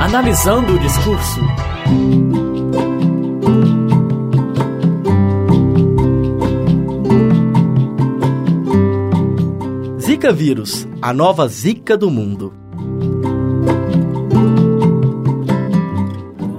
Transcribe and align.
Analisando 0.00 0.74
o 0.74 0.78
discurso. 0.78 1.40
Zika 10.00 10.32
vírus, 10.32 10.88
a 11.00 11.12
nova 11.12 11.46
Zika 11.46 11.96
do 11.96 12.10
mundo. 12.10 12.52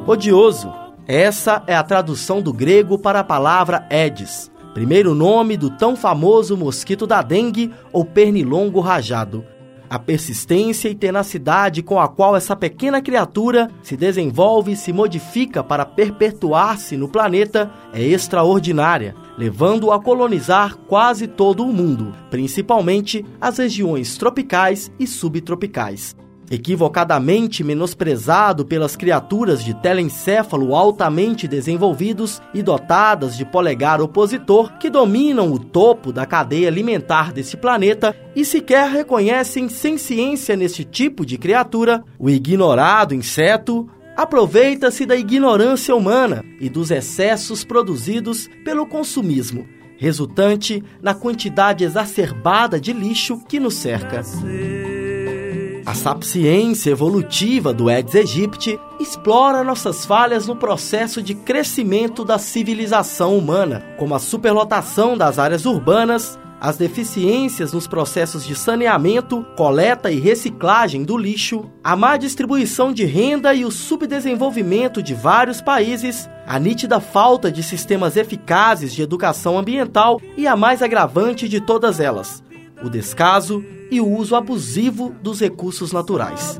Odioso. 0.07 0.71
Essa 1.07 1.61
é 1.67 1.75
a 1.75 1.83
tradução 1.83 2.41
do 2.41 2.51
grego 2.51 2.97
para 2.97 3.19
a 3.19 3.23
palavra 3.23 3.85
Aedes, 3.91 4.51
primeiro 4.75 5.15
nome 5.15 5.55
do 5.55 5.69
tão 5.69 5.95
famoso 5.95 6.57
mosquito 6.57 7.07
da 7.07 7.21
dengue 7.21 7.71
ou 7.93 8.03
pernilongo 8.03 8.81
rajado. 8.81 9.45
A 9.89 9.97
persistência 9.97 10.89
e 10.89 10.95
tenacidade 10.95 11.81
com 11.81 11.97
a 11.97 12.09
qual 12.09 12.35
essa 12.35 12.57
pequena 12.57 13.01
criatura 13.01 13.69
se 13.81 13.95
desenvolve 13.95 14.73
e 14.73 14.75
se 14.75 14.91
modifica 14.91 15.63
para 15.63 15.85
perpetuar-se 15.85 16.97
no 16.97 17.07
planeta 17.07 17.71
é 17.93 18.03
extraordinária, 18.03 19.15
levando-o 19.37 19.93
a 19.93 20.01
colonizar 20.01 20.75
quase 20.75 21.25
todo 21.25 21.63
o 21.63 21.71
mundo, 21.71 22.13
principalmente 22.29 23.25
as 23.39 23.57
regiões 23.59 24.17
tropicais 24.17 24.91
e 24.99 25.07
subtropicais 25.07 26.17
equivocadamente 26.49 27.63
menosprezado 27.63 28.65
pelas 28.65 28.95
criaturas 28.95 29.63
de 29.63 29.73
telencéfalo 29.73 30.75
altamente 30.75 31.47
desenvolvidos 31.47 32.41
e 32.53 32.61
dotadas 32.61 33.37
de 33.37 33.45
polegar 33.45 34.01
opositor 34.01 34.77
que 34.77 34.89
dominam 34.89 35.51
o 35.51 35.59
topo 35.59 36.11
da 36.11 36.25
cadeia 36.25 36.67
alimentar 36.67 37.33
desse 37.33 37.57
planeta 37.57 38.15
e 38.35 38.45
sequer 38.45 38.89
reconhecem 38.89 39.69
sem 39.69 39.97
ciência 39.97 40.55
neste 40.55 40.83
tipo 40.83 41.25
de 41.25 41.37
criatura, 41.37 42.03
o 42.19 42.29
ignorado 42.29 43.13
inseto 43.13 43.89
aproveita-se 44.15 45.05
da 45.05 45.15
ignorância 45.15 45.95
humana 45.95 46.43
e 46.59 46.69
dos 46.69 46.89
excessos 46.89 47.63
produzidos 47.65 48.49
pelo 48.63 48.85
consumismo, 48.85 49.67
resultante 49.97 50.83
na 51.01 51.13
quantidade 51.13 51.83
exacerbada 51.83 52.79
de 52.79 52.93
lixo 52.93 53.41
que 53.45 53.59
nos 53.59 53.75
cerca. 53.75 54.23
A 55.85 55.93
sapiência 55.93 56.89
evolutiva 56.89 57.71
do 57.71 57.89
Aedes 57.89 58.15
aegypti 58.15 58.79
explora 58.99 59.63
nossas 59.63 60.03
falhas 60.03 60.47
no 60.47 60.55
processo 60.55 61.21
de 61.21 61.35
crescimento 61.35 62.25
da 62.25 62.39
civilização 62.39 63.37
humana, 63.37 63.85
como 63.95 64.15
a 64.15 64.19
superlotação 64.19 65.15
das 65.15 65.37
áreas 65.37 65.63
urbanas, 65.63 66.39
as 66.59 66.75
deficiências 66.75 67.71
nos 67.71 67.85
processos 67.85 68.43
de 68.43 68.55
saneamento, 68.55 69.45
coleta 69.55 70.09
e 70.09 70.19
reciclagem 70.19 71.03
do 71.03 71.15
lixo, 71.15 71.69
a 71.83 71.95
má 71.95 72.17
distribuição 72.17 72.91
de 72.91 73.05
renda 73.05 73.53
e 73.53 73.63
o 73.63 73.69
subdesenvolvimento 73.69 75.03
de 75.03 75.13
vários 75.13 75.61
países, 75.61 76.27
a 76.47 76.57
nítida 76.57 76.99
falta 76.99 77.51
de 77.51 77.61
sistemas 77.61 78.17
eficazes 78.17 78.91
de 78.91 79.03
educação 79.03 79.55
ambiental 79.55 80.19
e 80.35 80.47
a 80.47 80.55
mais 80.55 80.81
agravante 80.81 81.47
de 81.47 81.61
todas 81.61 81.99
elas, 81.99 82.43
o 82.83 82.89
descaso 82.89 83.63
e 83.89 84.01
o 84.01 84.07
uso 84.07 84.35
abusivo 84.35 85.15
dos 85.21 85.39
recursos 85.39 85.91
naturais. 85.91 86.59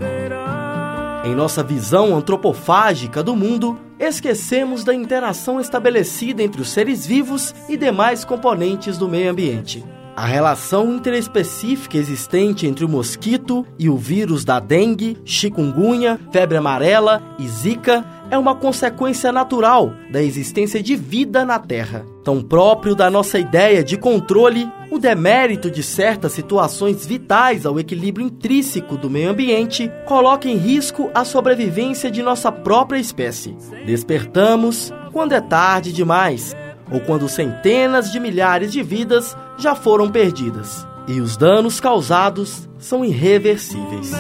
Em 1.26 1.34
nossa 1.34 1.64
visão 1.64 2.16
antropofágica 2.16 3.24
do 3.24 3.36
mundo, 3.36 3.80
esquecemos 4.00 4.84
da 4.84 4.94
interação 4.94 5.60
estabelecida 5.60 6.44
entre 6.44 6.62
os 6.62 6.70
seres 6.70 7.06
vivos 7.06 7.54
e 7.68 7.76
demais 7.76 8.24
componentes 8.24 8.98
do 8.98 9.10
meio 9.10 9.32
ambiente. 9.32 9.84
A 10.16 10.26
relação 10.26 10.96
interespecífica 10.96 11.98
existente 11.98 12.66
entre 12.66 12.86
o 12.86 12.90
mosquito 12.90 13.66
e 13.78 13.90
o 13.90 13.98
vírus 13.98 14.46
da 14.46 14.62
dengue, 14.62 15.18
chikungunya, 15.26 16.18
febre 16.32 16.58
amarela 16.58 17.22
e 17.38 17.46
zika 17.48 18.06
é 18.32 18.38
uma 18.38 18.56
consequência 18.56 19.32
natural 19.32 19.92
da 20.10 20.22
existência 20.22 20.82
de 20.82 20.96
vida 20.96 21.44
na 21.44 21.60
Terra. 21.60 22.06
Tão 22.24 22.42
próprio 22.42 22.96
da 22.96 23.10
nossa 23.10 23.38
ideia 23.38 23.84
de 23.84 23.98
controle, 23.98 24.72
o 24.96 25.00
demérito 25.00 25.70
de 25.70 25.84
certas 25.84 26.32
situações 26.32 27.06
vitais 27.06 27.66
ao 27.66 27.78
equilíbrio 27.78 28.26
intrínseco 28.26 28.96
do 28.96 29.10
meio 29.10 29.30
ambiente 29.30 29.92
coloca 30.06 30.48
em 30.48 30.56
risco 30.56 31.12
a 31.14 31.26
sobrevivência 31.26 32.10
de 32.10 32.24
nossa 32.24 32.50
própria 32.50 32.98
espécie. 32.98 33.58
Despertamos 33.86 34.94
quando 35.12 35.34
é 35.34 35.42
tarde 35.42 35.92
demais 35.92 36.56
ou 36.90 37.02
quando 37.02 37.28
centenas 37.28 38.10
de 38.10 38.22
milhares 38.22 38.72
de 38.72 38.82
vidas 38.82 39.36
já 39.58 39.76
foram 39.76 40.10
perdidas 40.10 40.88
e 41.10 41.20
os 41.20 41.36
danos 41.36 41.82
causados 41.82 42.70
são 42.80 43.04
irreversíveis. 43.04 44.12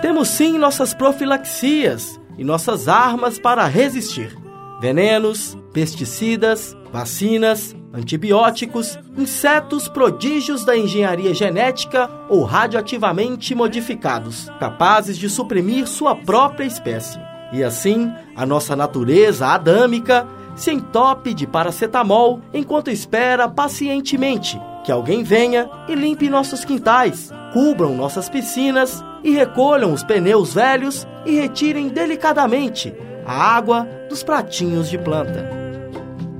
Temos 0.00 0.28
sim 0.28 0.58
nossas 0.58 0.94
profilaxias 0.94 2.20
e 2.38 2.44
nossas 2.44 2.86
armas 2.86 3.36
para 3.36 3.66
resistir: 3.66 4.39
venenos, 4.80 5.56
pesticidas, 5.72 6.76
vacinas, 6.90 7.76
antibióticos, 7.92 8.98
insetos 9.16 9.88
prodígios 9.88 10.64
da 10.64 10.76
engenharia 10.76 11.34
genética 11.34 12.08
ou 12.28 12.44
radioativamente 12.44 13.54
modificados, 13.54 14.50
capazes 14.58 15.18
de 15.18 15.28
suprimir 15.28 15.86
sua 15.86 16.16
própria 16.16 16.64
espécie. 16.64 17.20
E 17.52 17.62
assim, 17.62 18.10
a 18.34 18.46
nossa 18.46 18.74
natureza 18.74 19.48
adâmica 19.48 20.26
se 20.56 20.70
entope 20.72 21.34
de 21.34 21.46
paracetamol 21.46 22.40
enquanto 22.52 22.90
espera 22.90 23.48
pacientemente 23.48 24.60
que 24.84 24.92
alguém 24.92 25.22
venha 25.22 25.68
e 25.88 25.94
limpe 25.94 26.30
nossos 26.30 26.64
quintais, 26.64 27.30
cubram 27.52 27.94
nossas 27.94 28.28
piscinas 28.28 29.04
e 29.22 29.30
recolham 29.32 29.92
os 29.92 30.02
pneus 30.02 30.54
velhos 30.54 31.06
e 31.26 31.32
retirem 31.32 31.88
delicadamente 31.88 32.94
a 33.26 33.32
água 33.32 33.86
dos 34.08 34.22
pratinhos 34.22 34.88
de 34.88 34.98
planta. 34.98 35.48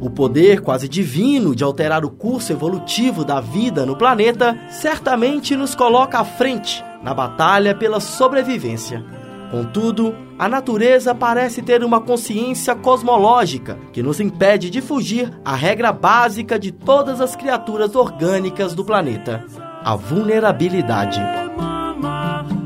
O 0.00 0.08
poder 0.08 0.62
quase 0.62 0.88
divino 0.88 1.54
de 1.54 1.62
alterar 1.62 2.04
o 2.04 2.10
curso 2.10 2.52
evolutivo 2.52 3.24
da 3.24 3.41
vida 3.41 3.84
no 3.84 3.96
planeta 3.96 4.56
certamente 4.70 5.54
nos 5.54 5.74
coloca 5.74 6.18
à 6.18 6.24
frente 6.24 6.82
na 7.02 7.12
batalha 7.12 7.74
pela 7.74 8.00
sobrevivência. 8.00 9.04
Contudo, 9.50 10.14
a 10.38 10.48
natureza 10.48 11.14
parece 11.14 11.60
ter 11.60 11.82
uma 11.82 12.00
consciência 12.00 12.74
cosmológica 12.74 13.76
que 13.92 14.02
nos 14.02 14.20
impede 14.20 14.70
de 14.70 14.80
fugir 14.80 15.30
à 15.44 15.54
regra 15.54 15.92
básica 15.92 16.58
de 16.58 16.70
todas 16.70 17.20
as 17.20 17.34
criaturas 17.34 17.94
orgânicas 17.94 18.74
do 18.74 18.84
planeta: 18.84 19.44
a 19.84 19.97
vulnerabilidade. 19.97 21.20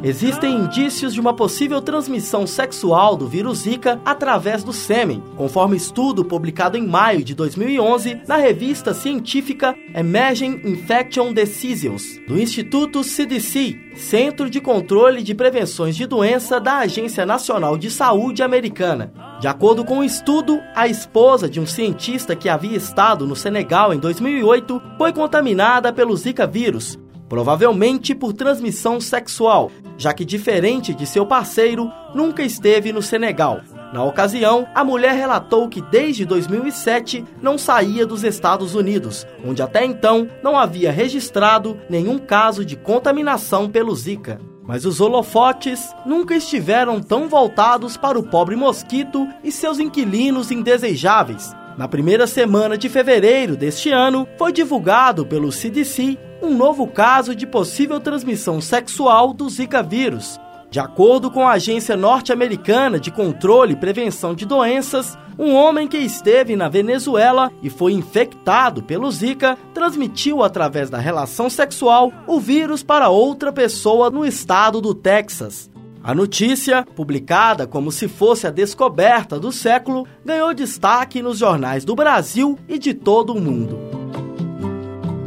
Existem 0.04 0.54
indícios 0.54 1.14
de 1.14 1.20
uma 1.20 1.32
possível 1.32 1.80
transmissão 1.80 2.46
sexual 2.46 3.16
do 3.16 3.26
vírus 3.26 3.60
Zika 3.60 3.98
através 4.04 4.62
do 4.62 4.70
sêmen, 4.70 5.22
conforme 5.34 5.78
estudo 5.78 6.22
publicado 6.22 6.76
em 6.76 6.86
maio 6.86 7.24
de 7.24 7.34
2011 7.34 8.20
na 8.28 8.36
revista 8.36 8.92
científica 8.92 9.74
Emerging 9.94 10.60
Infection 10.62 11.32
Diseases, 11.32 12.20
do 12.28 12.38
Instituto 12.38 13.02
CDC, 13.02 13.80
Centro 13.96 14.50
de 14.50 14.60
Controle 14.60 15.22
de 15.22 15.34
Prevenções 15.34 15.96
de 15.96 16.04
Doença 16.04 16.60
da 16.60 16.80
Agência 16.80 17.24
Nacional 17.24 17.78
de 17.78 17.90
Saúde 17.90 18.42
Americana. 18.42 19.10
De 19.40 19.48
acordo 19.48 19.86
com 19.86 20.00
o 20.00 20.04
estudo, 20.04 20.60
a 20.76 20.86
esposa 20.86 21.48
de 21.48 21.58
um 21.58 21.66
cientista 21.66 22.36
que 22.36 22.50
havia 22.50 22.76
estado 22.76 23.26
no 23.26 23.34
Senegal 23.34 23.94
em 23.94 23.98
2008 23.98 24.82
foi 24.98 25.14
contaminada 25.14 25.90
pelo 25.94 26.14
Zika 26.14 26.46
vírus, 26.46 26.98
provavelmente 27.28 28.14
por 28.14 28.32
transmissão 28.32 29.00
sexual, 29.00 29.70
já 29.96 30.12
que, 30.12 30.24
diferente 30.24 30.94
de 30.94 31.06
seu 31.06 31.24
parceiro, 31.26 31.90
nunca 32.14 32.42
esteve 32.42 32.92
no 32.92 33.02
Senegal. 33.02 33.60
Na 33.92 34.02
ocasião, 34.02 34.66
a 34.74 34.82
mulher 34.82 35.14
relatou 35.14 35.68
que 35.68 35.80
desde 35.80 36.24
2007 36.24 37.24
não 37.40 37.56
saía 37.56 38.04
dos 38.04 38.24
Estados 38.24 38.74
Unidos, 38.74 39.26
onde 39.44 39.62
até 39.62 39.84
então 39.84 40.28
não 40.42 40.58
havia 40.58 40.90
registrado 40.90 41.78
nenhum 41.88 42.18
caso 42.18 42.64
de 42.64 42.74
contaminação 42.74 43.70
pelo 43.70 43.94
Zika. 43.94 44.40
Mas 44.66 44.84
os 44.84 45.00
holofotes 45.00 45.94
nunca 46.06 46.34
estiveram 46.34 47.00
tão 47.00 47.28
voltados 47.28 47.96
para 47.96 48.18
o 48.18 48.22
pobre 48.22 48.56
mosquito 48.56 49.28
e 49.44 49.52
seus 49.52 49.78
inquilinos 49.78 50.50
indesejáveis. 50.50 51.54
Na 51.76 51.86
primeira 51.86 52.26
semana 52.26 52.78
de 52.78 52.88
fevereiro 52.88 53.56
deste 53.56 53.90
ano, 53.90 54.26
foi 54.38 54.52
divulgado 54.52 55.26
pelo 55.26 55.52
CDC 55.52 56.18
um 56.44 56.54
novo 56.54 56.86
caso 56.86 57.34
de 57.34 57.46
possível 57.46 57.98
transmissão 57.98 58.60
sexual 58.60 59.32
do 59.32 59.48
Zika 59.48 59.82
vírus. 59.82 60.38
De 60.70 60.78
acordo 60.78 61.30
com 61.30 61.46
a 61.46 61.52
Agência 61.52 61.96
Norte-Americana 61.96 63.00
de 63.00 63.10
Controle 63.10 63.72
e 63.72 63.76
Prevenção 63.76 64.34
de 64.34 64.44
Doenças, 64.44 65.16
um 65.38 65.54
homem 65.54 65.88
que 65.88 65.96
esteve 65.96 66.54
na 66.54 66.68
Venezuela 66.68 67.50
e 67.62 67.70
foi 67.70 67.92
infectado 67.92 68.82
pelo 68.82 69.10
Zika 69.10 69.56
transmitiu 69.72 70.42
através 70.42 70.90
da 70.90 70.98
relação 70.98 71.48
sexual 71.48 72.12
o 72.26 72.38
vírus 72.38 72.82
para 72.82 73.08
outra 73.08 73.52
pessoa 73.52 74.10
no 74.10 74.26
estado 74.26 74.80
do 74.80 74.94
Texas. 74.94 75.70
A 76.02 76.14
notícia, 76.14 76.84
publicada 76.94 77.66
como 77.66 77.90
se 77.90 78.06
fosse 78.06 78.46
a 78.46 78.50
descoberta 78.50 79.40
do 79.40 79.50
século, 79.50 80.06
ganhou 80.22 80.52
destaque 80.52 81.22
nos 81.22 81.38
jornais 81.38 81.84
do 81.84 81.94
Brasil 81.94 82.58
e 82.68 82.78
de 82.78 82.92
todo 82.92 83.32
o 83.32 83.40
mundo. 83.40 83.93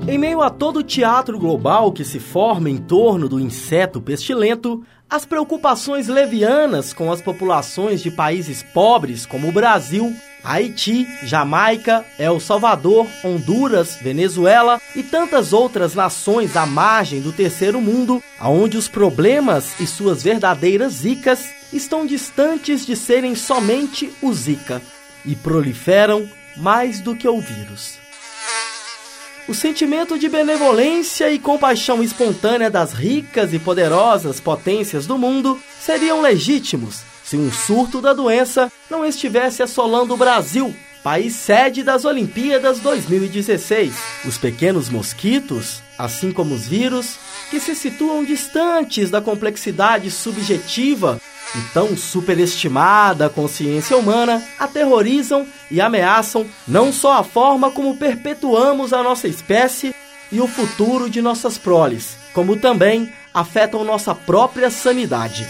Em 0.07 0.17
meio 0.17 0.41
a 0.41 0.49
todo 0.49 0.77
o 0.79 0.83
teatro 0.83 1.37
global 1.37 1.91
que 1.91 2.05
se 2.05 2.17
forma 2.17 2.69
em 2.69 2.77
torno 2.77 3.27
do 3.27 3.41
inseto 3.41 3.99
pestilento, 3.99 4.81
as 5.09 5.25
preocupações 5.25 6.07
levianas 6.07 6.93
com 6.93 7.11
as 7.11 7.21
populações 7.21 8.01
de 8.01 8.09
países 8.09 8.63
pobres 8.63 9.25
como 9.25 9.49
o 9.49 9.51
Brasil, 9.51 10.15
Haiti, 10.41 11.05
Jamaica, 11.23 12.05
El 12.17 12.39
Salvador, 12.39 13.05
Honduras, 13.21 13.97
Venezuela 14.01 14.79
e 14.95 15.03
tantas 15.03 15.51
outras 15.51 15.93
nações 15.93 16.55
à 16.55 16.65
margem 16.65 17.19
do 17.19 17.33
terceiro 17.33 17.81
mundo, 17.81 18.23
onde 18.41 18.77
os 18.77 18.87
problemas 18.87 19.77
e 19.77 19.85
suas 19.85 20.23
verdadeiras 20.23 20.93
zicas 20.93 21.49
estão 21.73 22.05
distantes 22.05 22.85
de 22.85 22.95
serem 22.95 23.35
somente 23.35 24.09
o 24.21 24.33
Zika 24.33 24.81
e 25.25 25.35
proliferam 25.35 26.25
mais 26.55 27.01
do 27.01 27.13
que 27.13 27.27
o 27.27 27.41
vírus. 27.41 28.06
O 29.47 29.53
sentimento 29.53 30.19
de 30.19 30.27
benevolência 30.27 31.31
e 31.31 31.39
compaixão 31.39 32.03
espontânea 32.03 32.69
das 32.69 32.91
ricas 32.91 33.53
e 33.53 33.59
poderosas 33.59 34.41
potências 34.41 35.07
do 35.07 35.17
mundo 35.17 35.57
seriam 35.79 36.21
legítimos 36.21 37.01
se 37.23 37.37
um 37.37 37.49
surto 37.49 38.01
da 38.01 38.13
doença 38.13 38.71
não 38.89 39.05
estivesse 39.05 39.63
assolando 39.63 40.13
o 40.13 40.17
Brasil, 40.17 40.75
país 41.01 41.33
sede 41.35 41.81
das 41.81 42.03
Olimpíadas 42.03 42.79
2016. 42.79 43.93
Os 44.25 44.37
pequenos 44.37 44.89
mosquitos, 44.89 45.81
assim 45.97 46.33
como 46.33 46.53
os 46.53 46.67
vírus, 46.67 47.17
que 47.49 47.59
se 47.61 47.73
situam 47.73 48.25
distantes 48.25 49.09
da 49.09 49.21
complexidade 49.21 50.11
subjetiva 50.11 51.21
e 51.55 51.61
tão 51.73 51.95
superestimada 51.95 53.29
consciência 53.29 53.97
humana 53.97 54.43
aterrorizam 54.59 55.47
e 55.71 55.79
ameaçam 55.79 56.45
não 56.67 56.91
só 56.91 57.13
a 57.13 57.23
forma 57.23 57.71
como 57.71 57.97
perpetuamos 57.97 58.93
a 58.93 59.01
nossa 59.01 59.27
espécie 59.27 59.95
e 60.31 60.41
o 60.41 60.47
futuro 60.47 61.09
de 61.09 61.21
nossas 61.21 61.57
proles, 61.57 62.17
como 62.33 62.57
também 62.57 63.11
afetam 63.33 63.83
nossa 63.83 64.13
própria 64.13 64.69
sanidade. 64.69 65.47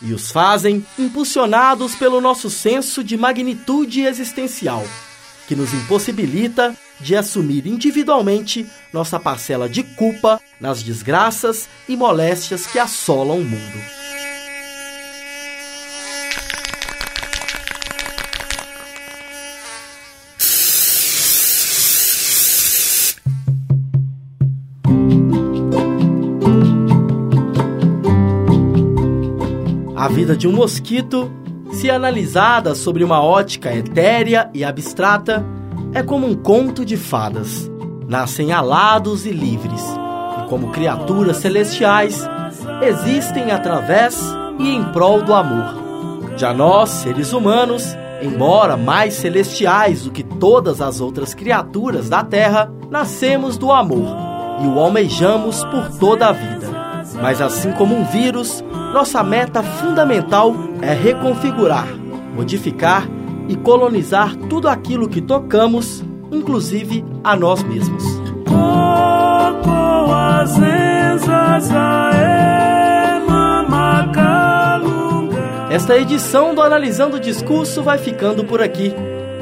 E 0.00 0.12
os 0.12 0.32
fazem 0.32 0.84
impulsionados 0.98 1.94
pelo 1.94 2.20
nosso 2.20 2.50
senso 2.50 3.04
de 3.04 3.16
magnitude 3.16 4.02
existencial, 4.02 4.84
que 5.46 5.54
nos 5.54 5.72
impossibilita 5.72 6.76
de 7.02 7.16
assumir 7.16 7.66
individualmente 7.66 8.66
nossa 8.92 9.18
parcela 9.18 9.68
de 9.68 9.82
culpa 9.82 10.40
nas 10.60 10.82
desgraças 10.82 11.68
e 11.88 11.96
moléstias 11.96 12.66
que 12.66 12.78
assolam 12.78 13.38
o 13.38 13.44
mundo. 13.44 14.02
A 29.96 30.08
vida 30.08 30.36
de 30.36 30.48
um 30.48 30.52
mosquito, 30.52 31.30
se 31.72 31.88
analisada 31.88 32.74
sobre 32.74 33.04
uma 33.04 33.22
ótica 33.22 33.72
etérea 33.72 34.50
e 34.52 34.64
abstrata, 34.64 35.44
é 35.94 36.02
como 36.02 36.26
um 36.26 36.34
conto 36.34 36.84
de 36.84 36.96
fadas. 36.96 37.70
Nascem 38.08 38.52
alados 38.52 39.26
e 39.26 39.30
livres, 39.30 39.82
e 40.38 40.48
como 40.48 40.70
criaturas 40.70 41.38
celestiais, 41.38 42.28
existem 42.82 43.50
através 43.50 44.20
e 44.58 44.68
em 44.68 44.84
prol 44.92 45.22
do 45.22 45.32
amor. 45.32 45.82
Já 46.36 46.52
nós, 46.52 46.90
seres 46.90 47.32
humanos, 47.32 47.96
embora 48.22 48.76
mais 48.76 49.14
celestiais 49.14 50.04
do 50.04 50.10
que 50.10 50.22
todas 50.22 50.80
as 50.80 51.00
outras 51.00 51.34
criaturas 51.34 52.08
da 52.08 52.22
Terra, 52.22 52.72
nascemos 52.90 53.56
do 53.56 53.72
amor 53.72 54.16
e 54.62 54.66
o 54.66 54.78
almejamos 54.78 55.64
por 55.64 55.88
toda 55.98 56.28
a 56.28 56.32
vida. 56.32 56.70
Mas 57.20 57.40
assim 57.40 57.72
como 57.72 57.96
um 57.96 58.04
vírus, 58.04 58.64
nossa 58.92 59.22
meta 59.22 59.62
fundamental 59.62 60.54
é 60.80 60.92
reconfigurar, 60.92 61.88
modificar 62.34 63.06
e 63.06 63.21
colonizar 63.56 64.36
tudo 64.48 64.68
aquilo 64.68 65.08
que 65.08 65.20
tocamos, 65.20 66.04
inclusive 66.30 67.04
a 67.22 67.36
nós 67.36 67.62
mesmos. 67.62 68.04
Esta 75.70 75.96
edição 75.96 76.54
do 76.54 76.60
Analisando 76.60 77.16
o 77.16 77.20
Discurso 77.20 77.82
vai 77.82 77.98
ficando 77.98 78.44
por 78.44 78.60
aqui. 78.60 78.92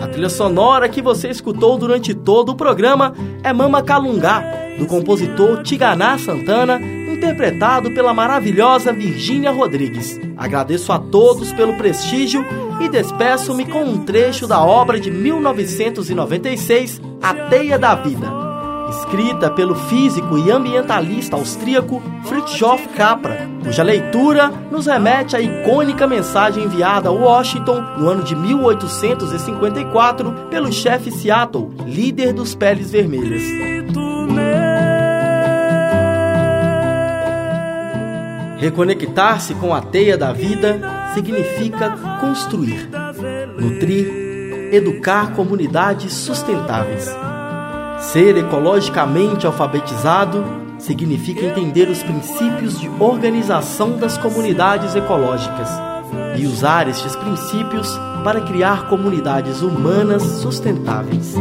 A 0.00 0.06
trilha 0.06 0.28
sonora 0.28 0.88
que 0.88 1.02
você 1.02 1.28
escutou 1.28 1.76
durante 1.76 2.14
todo 2.14 2.50
o 2.50 2.54
programa 2.54 3.12
é 3.42 3.52
Mama 3.52 3.82
Calungá, 3.82 4.42
do 4.78 4.86
compositor 4.86 5.62
Tiganá 5.62 6.16
Santana, 6.16 6.80
interpretado 7.20 7.90
pela 7.90 8.14
maravilhosa 8.14 8.94
Virgínia 8.94 9.50
Rodrigues. 9.50 10.18
Agradeço 10.38 10.90
a 10.90 10.98
todos 10.98 11.52
pelo 11.52 11.74
prestígio 11.74 12.42
e 12.80 12.88
despeço-me 12.88 13.66
com 13.66 13.84
um 13.84 13.98
trecho 14.04 14.46
da 14.46 14.64
obra 14.64 14.98
de 14.98 15.10
1996, 15.10 16.98
A 17.22 17.34
Teia 17.34 17.78
da 17.78 17.94
Vida, 17.94 18.26
escrita 18.88 19.50
pelo 19.50 19.74
físico 19.74 20.38
e 20.38 20.50
ambientalista 20.50 21.36
austríaco 21.36 22.02
Fritjof 22.24 22.88
Capra, 22.96 23.46
cuja 23.62 23.82
leitura 23.82 24.48
nos 24.70 24.86
remete 24.86 25.36
à 25.36 25.42
icônica 25.42 26.06
mensagem 26.06 26.64
enviada 26.64 27.10
a 27.10 27.12
Washington 27.12 27.82
no 27.98 28.08
ano 28.08 28.22
de 28.22 28.34
1854 28.34 30.32
pelo 30.48 30.72
chefe 30.72 31.10
Seattle, 31.10 31.68
líder 31.84 32.32
dos 32.32 32.54
Peles 32.54 32.90
Vermelhas. 32.90 33.79
Reconectar-se 38.60 39.54
com 39.54 39.74
a 39.74 39.80
teia 39.80 40.18
da 40.18 40.34
vida 40.34 40.78
significa 41.14 41.96
construir, 42.20 42.90
nutrir, 43.58 44.70
educar 44.70 45.32
comunidades 45.32 46.12
sustentáveis. 46.12 47.10
Ser 48.00 48.36
ecologicamente 48.36 49.46
alfabetizado 49.46 50.44
significa 50.78 51.46
entender 51.46 51.88
os 51.88 52.02
princípios 52.02 52.78
de 52.78 52.86
organização 53.00 53.96
das 53.96 54.18
comunidades 54.18 54.94
ecológicas 54.94 55.70
e 56.36 56.44
usar 56.44 56.86
estes 56.86 57.16
princípios 57.16 57.98
para 58.22 58.42
criar 58.42 58.90
comunidades 58.90 59.62
humanas 59.62 60.22
sustentáveis. 60.22 61.34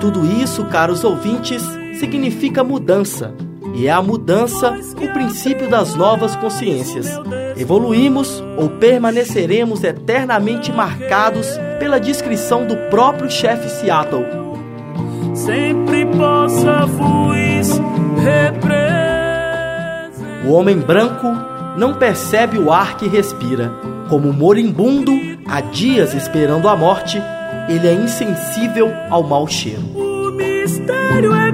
Tudo 0.00 0.24
isso, 0.24 0.64
caros 0.64 1.04
ouvintes, 1.04 1.62
significa 1.98 2.64
mudança 2.64 3.34
e 3.74 3.86
é 3.86 3.90
a 3.90 4.02
mudança 4.02 4.76
o 5.00 5.08
princípio 5.12 5.68
das 5.68 5.94
novas 5.94 6.34
consciências. 6.36 7.08
Evoluímos 7.56 8.42
ou 8.56 8.68
permaneceremos 8.68 9.84
eternamente 9.84 10.72
marcados 10.72 11.46
pela 11.78 11.98
descrição 11.98 12.66
do 12.66 12.76
próprio 12.90 13.30
chefe 13.30 13.68
Seattle. 13.68 14.26
Sempre 15.34 16.04
possa 16.06 16.86
O 20.50 20.52
homem 20.52 20.78
branco 20.78 21.28
não 21.76 21.94
percebe 21.94 22.58
o 22.58 22.72
ar 22.72 22.96
que 22.96 23.06
respira. 23.06 23.70
Como 24.08 24.32
moribundo, 24.32 25.12
há 25.46 25.60
dias 25.60 26.12
esperando 26.12 26.68
a 26.68 26.74
morte, 26.74 27.22
ele 27.68 27.86
é 27.86 27.94
insensível 27.94 28.90
ao 29.08 29.22
mau 29.22 29.46
cheiro. 29.46 29.82
O 29.94 30.32
mistério 30.32 31.32
é 31.32 31.52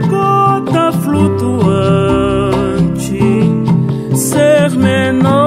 luta 0.67 0.93
flutuante, 0.93 2.51
ser 4.15 4.71
menor. 4.77 5.46